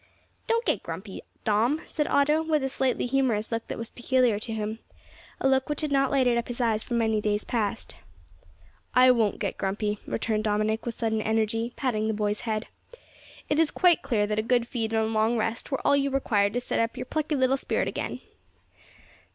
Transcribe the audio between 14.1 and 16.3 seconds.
that a good feed and a long rest were all you